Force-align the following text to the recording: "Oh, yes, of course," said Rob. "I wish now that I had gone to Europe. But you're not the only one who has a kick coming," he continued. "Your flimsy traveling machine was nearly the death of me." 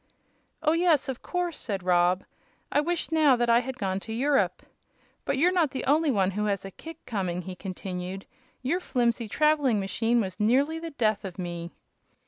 "Oh, 0.63 0.71
yes, 0.71 1.09
of 1.09 1.21
course," 1.21 1.59
said 1.59 1.83
Rob. 1.83 2.23
"I 2.71 2.81
wish 2.81 3.11
now 3.11 3.35
that 3.35 3.51
I 3.51 3.59
had 3.59 3.77
gone 3.77 3.99
to 3.99 4.11
Europe. 4.11 4.63
But 5.25 5.37
you're 5.37 5.51
not 5.51 5.69
the 5.69 5.83
only 5.83 6.09
one 6.09 6.31
who 6.31 6.45
has 6.45 6.65
a 6.65 6.71
kick 6.71 6.97
coming," 7.05 7.43
he 7.43 7.53
continued. 7.53 8.25
"Your 8.63 8.79
flimsy 8.79 9.27
traveling 9.29 9.79
machine 9.79 10.19
was 10.19 10.39
nearly 10.39 10.79
the 10.79 10.89
death 10.89 11.23
of 11.23 11.37
me." 11.37 11.69